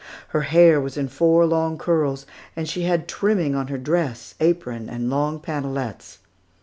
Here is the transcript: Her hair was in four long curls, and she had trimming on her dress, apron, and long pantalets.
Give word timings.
Her 0.29 0.41
hair 0.41 0.81
was 0.81 0.97
in 0.97 1.09
four 1.09 1.45
long 1.45 1.77
curls, 1.77 2.25
and 2.55 2.67
she 2.67 2.85
had 2.85 3.07
trimming 3.07 3.53
on 3.53 3.67
her 3.67 3.77
dress, 3.77 4.33
apron, 4.39 4.89
and 4.89 5.11
long 5.11 5.39
pantalets. 5.39 6.17